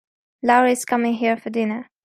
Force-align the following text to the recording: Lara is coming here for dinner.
Lara 0.41 0.71
is 0.71 0.83
coming 0.83 1.13
here 1.13 1.37
for 1.37 1.51
dinner. 1.51 1.91